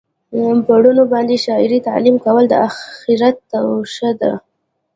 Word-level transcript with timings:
په 0.65 0.73
لوڼو 0.83 1.03
باندي 1.13 1.37
شرعي 1.45 1.79
تعلیم 1.87 2.15
کول 2.25 2.43
د 2.49 2.53
آخرت 2.67 3.35
توښه 3.51 4.09
ده 4.21 4.31